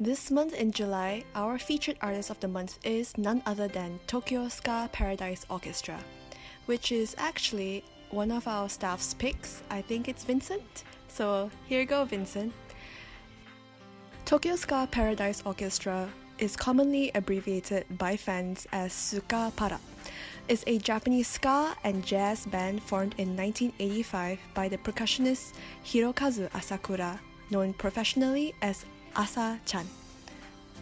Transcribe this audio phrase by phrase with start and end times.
[0.00, 4.48] This month in July, our featured artist of the month is none other than Tokyo
[4.48, 6.00] Ska Paradise Orchestra,
[6.66, 9.62] which is actually one of our staff's picks.
[9.70, 10.82] I think it's Vincent.
[11.06, 12.52] So here you go, Vincent.
[14.28, 16.06] Tokyo Ska Paradise Orchestra
[16.38, 19.80] is commonly abbreviated by fans as Suka Para.
[20.48, 27.18] Is a Japanese ska and jazz band formed in 1985 by the percussionist Hirokazu Asakura,
[27.48, 28.84] known professionally as
[29.16, 29.86] Asa-chan.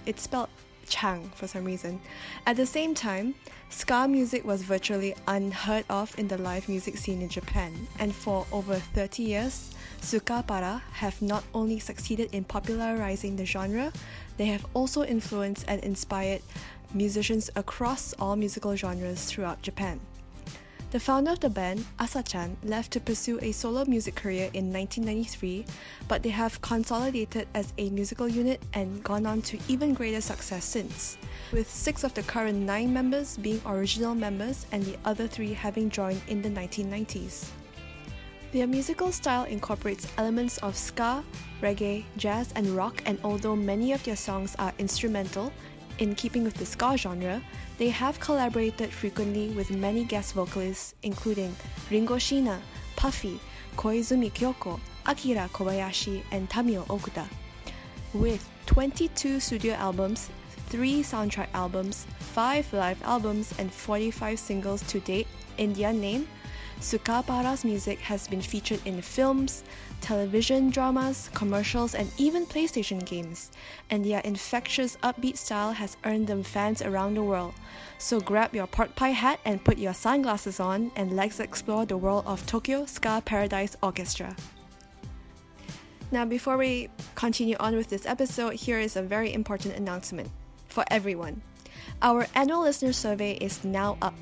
[0.06, 0.48] It's spelled
[0.88, 2.00] Chang for some reason.
[2.46, 3.36] At the same time,
[3.70, 8.44] ska music was virtually unheard of in the live music scene in Japan, and for
[8.50, 9.70] over 30 years,
[10.00, 13.92] Suka Para have not only succeeded in popularizing the genre,
[14.36, 16.42] they have also influenced and inspired
[16.94, 20.00] musicians across all musical genres throughout Japan.
[20.92, 25.66] The founder of the band, Asa-chan, left to pursue a solo music career in 1993,
[26.06, 30.64] but they have consolidated as a musical unit and gone on to even greater success
[30.64, 31.18] since,
[31.52, 35.90] with six of the current nine members being original members and the other three having
[35.90, 37.50] joined in the 1990s.
[38.56, 41.22] Their musical style incorporates elements of ska,
[41.60, 45.52] reggae, jazz, and rock, and although many of their songs are instrumental,
[45.98, 47.42] in keeping with the ska genre,
[47.76, 51.54] they have collaborated frequently with many guest vocalists, including
[51.90, 52.58] Ringo Shiina,
[52.96, 53.38] Puffy,
[53.76, 57.28] Koizumi Kyoko, Akira Kobayashi, and Tamio Okuda.
[58.14, 60.30] With 22 studio albums,
[60.70, 65.26] 3 soundtrack albums, 5 live albums, and 45 singles to date
[65.58, 66.26] in their name,
[66.80, 69.64] Suka Para's music has been featured in films,
[70.00, 73.50] television dramas, commercials, and even PlayStation games,
[73.90, 77.54] and their infectious upbeat style has earned them fans around the world.
[77.98, 81.96] So grab your pork pie hat and put your sunglasses on, and let's explore the
[81.96, 84.36] world of Tokyo Ska Paradise Orchestra.
[86.12, 90.30] Now, before we continue on with this episode, here is a very important announcement
[90.68, 91.42] for everyone.
[92.02, 94.14] Our annual listener survey is now up.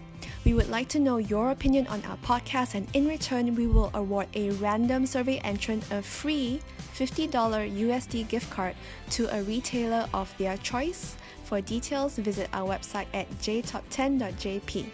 [0.45, 3.91] We would like to know your opinion on our podcast, and in return, we will
[3.95, 6.61] award a random survey entrant a free
[6.95, 8.75] $50 USD gift card
[9.11, 11.17] to a retailer of their choice.
[11.45, 14.87] For details, visit our website at jtop10.jp.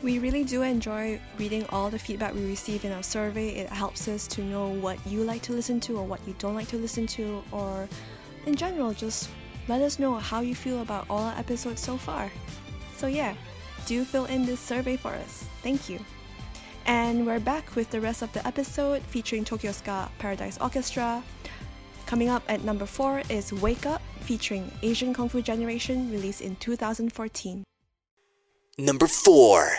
[0.00, 3.48] We really do enjoy reading all the feedback we receive in our survey.
[3.48, 6.54] It helps us to know what you like to listen to or what you don't
[6.54, 7.88] like to listen to, or
[8.46, 9.28] in general, just
[9.66, 12.30] let us know how you feel about all our episodes so far.
[12.96, 13.34] So, yeah,
[13.86, 15.44] do fill in this survey for us.
[15.62, 15.98] Thank you.
[16.86, 21.22] And we're back with the rest of the episode featuring Tokyo Ska Paradise Orchestra.
[22.06, 26.56] Coming up at number 4 is Wake Up featuring Asian Kung Fu Generation released in
[26.56, 27.64] 2014.
[28.78, 29.72] Number 4.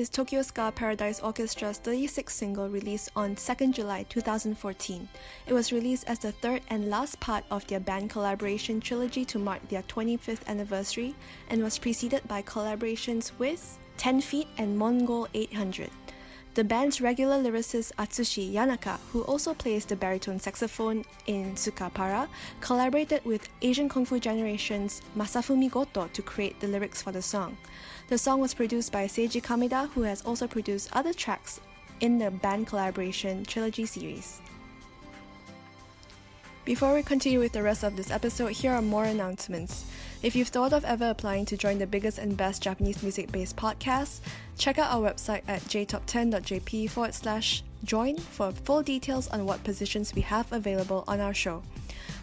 [0.00, 5.06] Is Tokyo Ska Paradise Orchestra's 36th single released on 2nd July 2014.
[5.46, 9.38] It was released as the third and last part of their band collaboration trilogy to
[9.38, 11.14] mark their 25th anniversary
[11.50, 15.90] and was preceded by collaborations with 10 Feet and Mongol 800.
[16.54, 22.26] The band's regular lyricist Atsushi Yanaka, who also plays the baritone saxophone in Sukapara,
[22.62, 27.56] collaborated with Asian Kung Fu Generation's Masafumi Goto to create the lyrics for the song.
[28.10, 31.60] The song was produced by Seiji Kameda, who has also produced other tracks
[32.00, 34.40] in the band collaboration trilogy series.
[36.64, 39.84] Before we continue with the rest of this episode, here are more announcements.
[40.24, 43.54] If you've thought of ever applying to join the biggest and best Japanese music based
[43.54, 44.22] podcast,
[44.58, 50.16] check out our website at jtop10.jp forward slash join for full details on what positions
[50.16, 51.62] we have available on our show.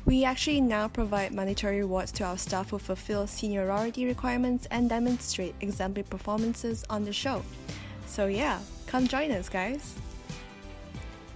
[0.05, 5.55] We actually now provide monetary rewards to our staff who fulfill seniority requirements and demonstrate
[5.61, 7.43] exemplary performances on the show.
[8.05, 9.95] So, yeah, come join us, guys.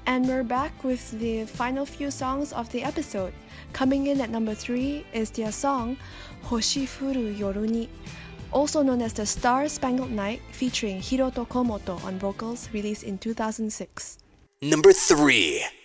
[0.05, 3.33] And we're back with the final few songs of the episode.
[3.73, 5.97] Coming in at number 3 is their song
[6.43, 7.89] Hoshi Furu Yoru ni,
[8.51, 14.17] also known as the Star Spangled Night, featuring Hiroto Komoto on vocals, released in 2006.
[14.61, 15.80] Number 3.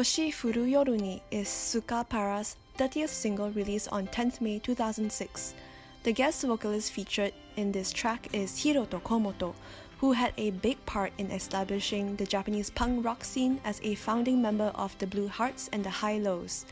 [0.00, 5.52] Hoshi Furu Yoruni is Sukapara's 30th single released on 10th May 2006.
[6.04, 9.52] The guest vocalist featured in this track is Hiroto Komoto,
[9.98, 14.40] who had a big part in establishing the Japanese punk rock scene as a founding
[14.40, 16.64] member of the Blue Hearts and the High Lows.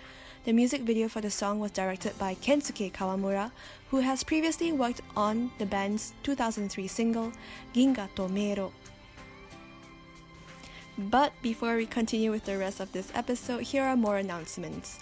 [0.47, 3.51] The music video for the song was directed by Kensuke Kawamura,
[3.91, 7.31] who has previously worked on the band's 2003 single
[7.75, 8.73] Ginga to Meiro.
[10.99, 14.99] But before we continue with the rest of this episode, here are more announcements.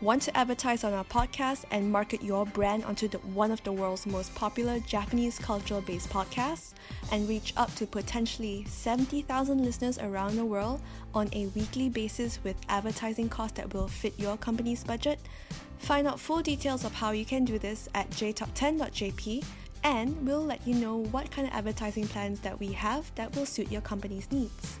[0.00, 3.70] Want to advertise on our podcast and market your brand onto the, one of the
[3.70, 6.72] world's most popular Japanese cultural based podcasts
[7.12, 10.82] and reach up to potentially 70,000 listeners around the world
[11.14, 15.20] on a weekly basis with advertising costs that will fit your company's budget?
[15.78, 19.44] Find out full details of how you can do this at jtop10.jp
[19.84, 23.46] and we'll let you know what kind of advertising plans that we have that will
[23.46, 24.80] suit your company's needs.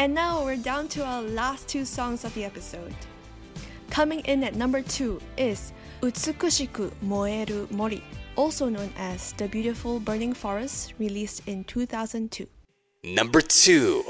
[0.00, 2.94] And now we're down to our last two songs of the episode.
[3.90, 8.04] Coming in at number two is Utsukushiku Moeru Mori,
[8.36, 12.46] also known as The Beautiful Burning Forest, released in 2002.
[13.02, 14.04] Number 2.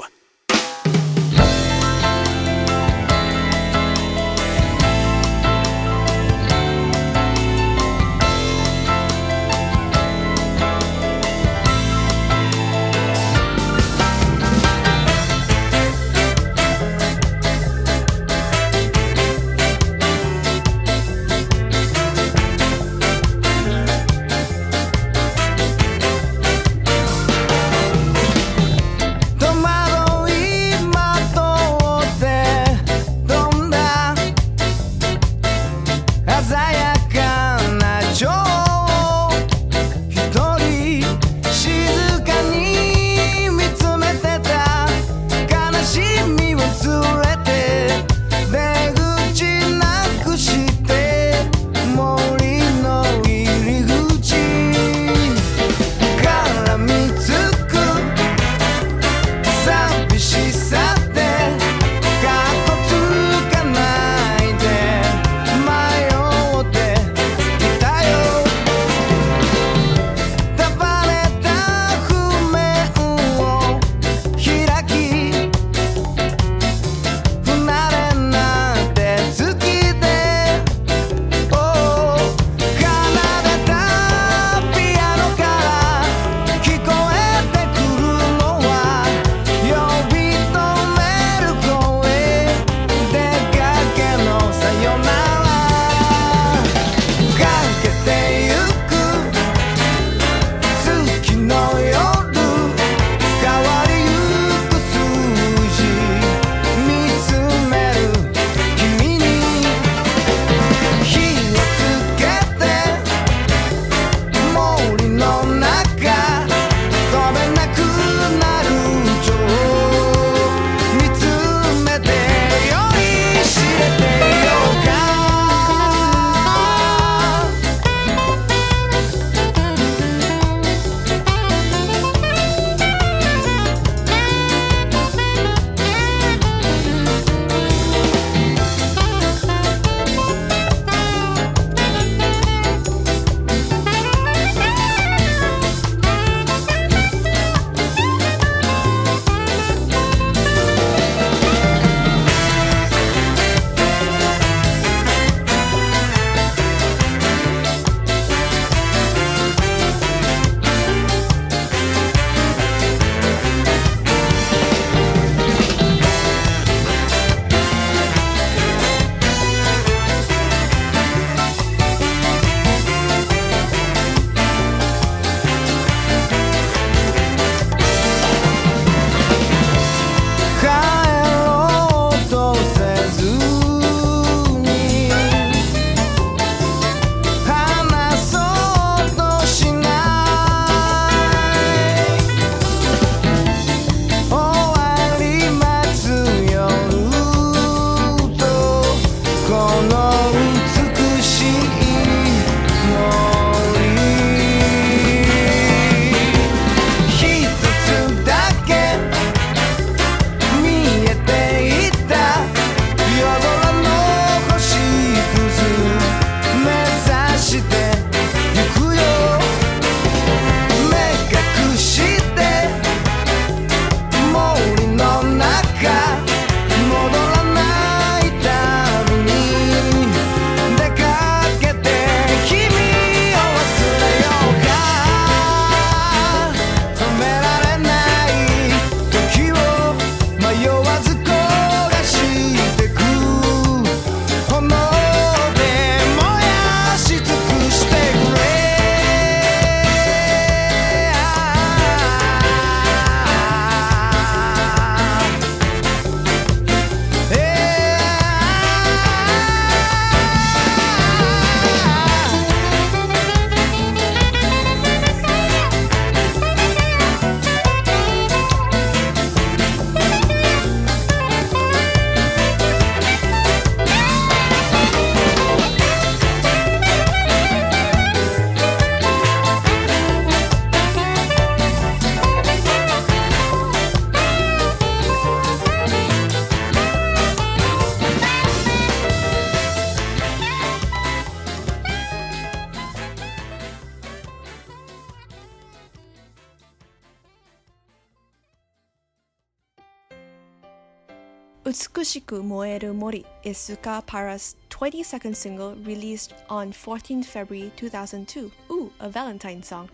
[302.29, 308.51] Kumoedo Mori is Suka Para's 22nd single released on 14 February 2002.
[308.69, 309.89] Ooh, a Valentine song.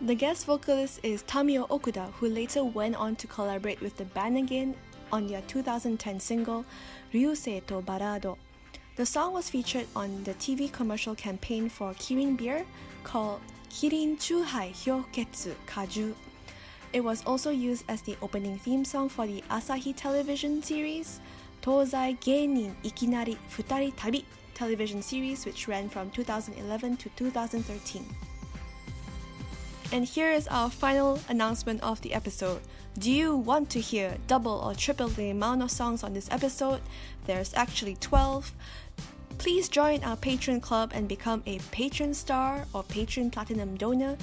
[0.00, 4.38] The guest vocalist is Tamio Okuda, who later went on to collaborate with the band
[4.38, 4.74] again
[5.12, 6.64] on their 2010 single
[7.12, 8.38] Ryusei to Barado.
[8.96, 12.64] The song was featured on the TV commercial campaign for Kirin beer
[13.04, 16.14] called Kirin Chuhai Hyoketsu Kaju
[16.92, 21.20] it was also used as the opening theme song for the Asahi television series
[21.62, 28.04] Tozai Geinin Ikinari Futari Tabi television series, which ran from 2011 to 2013.
[29.92, 32.60] And here is our final announcement of the episode.
[32.98, 36.80] Do you want to hear double or triple the amount of songs on this episode?
[37.26, 38.52] There's actually 12.
[39.38, 44.16] Please join our Patreon club and become a Patron star or Patron platinum donor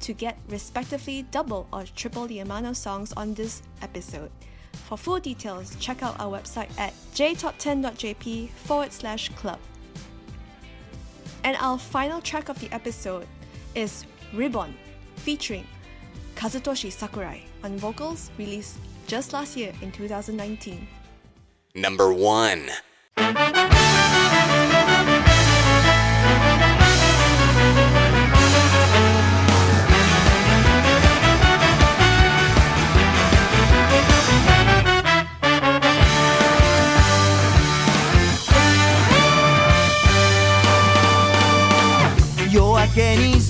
[0.00, 4.30] to get respectively double or triple the amount of songs on this episode.
[4.72, 9.58] For full details, check out our website at jtop10.jp forward slash club.
[11.44, 13.26] And our final track of the episode
[13.74, 14.74] is Ribbon
[15.16, 15.66] featuring
[16.36, 20.86] Kazutoshi Sakurai on vocals released just last year in 2019.
[21.74, 22.70] Number 1
[42.98, 43.47] can't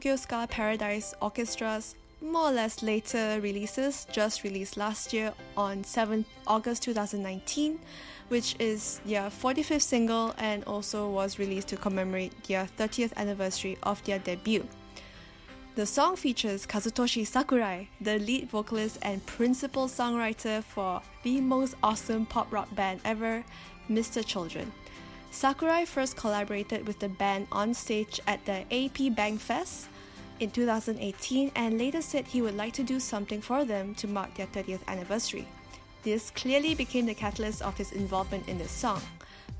[0.00, 6.24] Tokyo Ska Paradise Orchestra's more or less later releases, just released last year on 7th
[6.46, 7.78] August 2019,
[8.28, 14.02] which is their 45th single and also was released to commemorate their 30th anniversary of
[14.04, 14.66] their debut.
[15.74, 22.24] The song features Kazutoshi Sakurai, the lead vocalist and principal songwriter for the most awesome
[22.24, 23.44] pop rock band ever,
[23.90, 24.24] Mr.
[24.24, 24.72] Children.
[25.32, 29.88] Sakurai first collaborated with the band on stage at the AP Bank Fest
[30.40, 34.34] in 2018 and later said he would like to do something for them to mark
[34.34, 35.46] their 30th anniversary.
[36.02, 39.00] This clearly became the catalyst of his involvement in the song.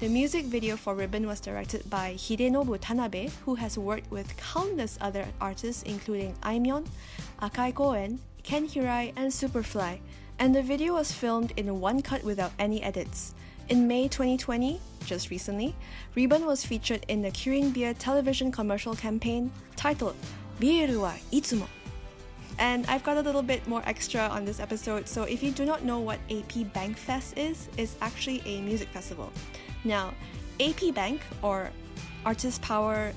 [0.00, 4.98] The music video for Ribbon was directed by Hidenobu Tanabe, who has worked with countless
[5.00, 6.86] other artists including Aimyon,
[7.40, 10.00] Akai Koen, Ken Hirai, and Superfly,
[10.38, 13.34] and the video was filmed in one cut without any edits.
[13.70, 15.76] In May 2020, just recently,
[16.16, 20.16] Ribbon was featured in the Kirin Beer television commercial campaign titled
[20.58, 21.68] Beer wa Itsumo.
[22.58, 25.64] And I've got a little bit more extra on this episode, so if you do
[25.64, 29.30] not know what AP Bank Fest is, it's actually a music festival.
[29.84, 30.14] Now,
[30.58, 31.70] AP Bank, or
[32.26, 33.12] Artist Power,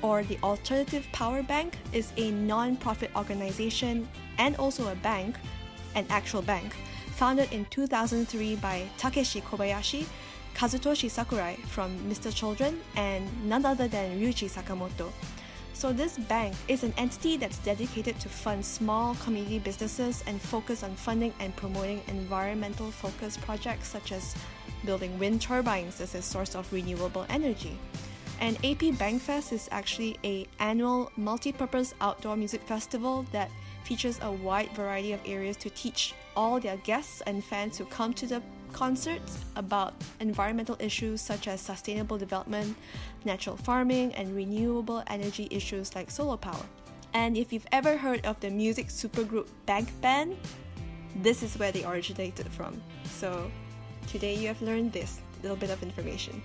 [0.00, 4.08] or the Alternative Power Bank, is a non profit organization
[4.38, 5.36] and also a bank,
[5.94, 6.74] an actual bank
[7.20, 10.06] founded in 2003 by Takeshi Kobayashi,
[10.54, 12.34] Kazutoshi Sakurai from Mr.
[12.34, 15.12] Children, and none other than Ryuichi Sakamoto.
[15.74, 20.82] So, this bank is an entity that's dedicated to fund small community businesses and focus
[20.82, 24.34] on funding and promoting environmental focused projects such as
[24.86, 27.78] building wind turbines as a source of renewable energy.
[28.40, 33.50] And AP Bankfest is actually a annual multi-purpose outdoor music festival that
[33.84, 38.12] features a wide variety of areas to teach all their guests and fans who come
[38.14, 42.76] to the concerts about environmental issues such as sustainable development,
[43.24, 46.64] natural farming, and renewable energy issues like solar power.
[47.12, 50.36] And if you've ever heard of the music supergroup Bank Band,
[51.16, 52.80] this is where they originated from.
[53.04, 53.50] So
[54.06, 56.40] today you have learned this little bit of information.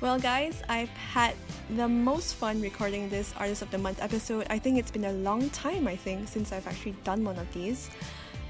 [0.00, 1.34] Well, guys, I've had
[1.70, 4.46] the most fun recording this Artist of the Month episode.
[4.50, 7.52] I think it's been a long time, I think, since I've actually done one of
[7.52, 7.90] these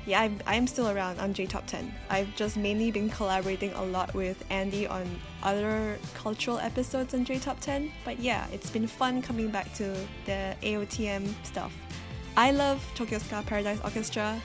[0.04, 1.92] yeah, I'm, I'm still around on J Top 10.
[2.10, 5.08] I've just mainly been collaborating a lot with Andy on
[5.42, 7.92] other cultural episodes on J Top 10.
[8.04, 9.94] But yeah, it's been fun coming back to
[10.26, 11.72] the AOTM stuff.
[12.36, 14.40] I love Tokyo Ska Paradise Orchestra.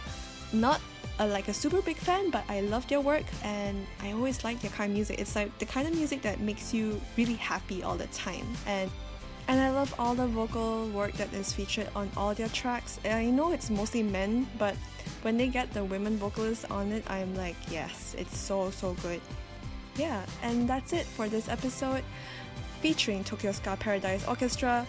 [0.53, 0.80] Not
[1.19, 4.60] a, like a super big fan, but I love their work and I always like
[4.62, 5.19] their kind of music.
[5.19, 8.47] It's like the kind of music that makes you really happy all the time.
[8.65, 8.89] And
[9.49, 12.99] and I love all the vocal work that is featured on all their tracks.
[13.06, 14.75] I know it's mostly men, but
[15.21, 19.21] when they get the women vocalists on it, I'm like, yes, it's so, so good.
[19.95, 22.03] Yeah, and that's it for this episode
[22.82, 24.86] featuring Tokyo Ska Paradise Orchestra.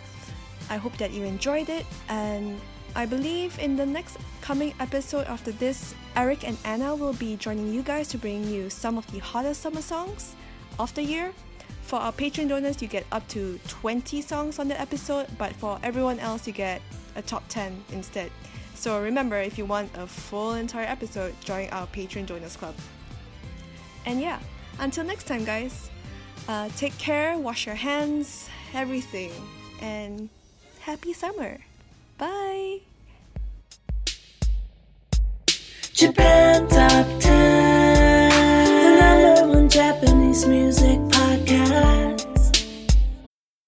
[0.71, 2.61] I hope that you enjoyed it, and
[2.99, 7.73] I believe in the next coming episode after this, Eric and Anna will be joining
[7.73, 10.35] you guys to bring you some of the hottest summer songs
[10.81, 11.33] of the year.
[11.83, 15.79] For our Patreon donors, you get up to 20 songs on the episode, but for
[15.85, 16.83] everyone else, you get
[17.15, 18.33] a top 10 instead.
[18.75, 22.75] So remember, if you want a full entire episode, join our Patreon Donors Club.
[24.07, 24.41] And yeah,
[24.81, 25.89] until next time, guys,
[26.49, 29.31] uh, take care, wash your hands, everything,
[29.81, 30.29] and
[30.81, 31.59] happy summer.
[32.19, 32.81] Bye!
[35.93, 38.31] Japan Top 10,
[38.83, 42.08] the number one Japanese music podcast.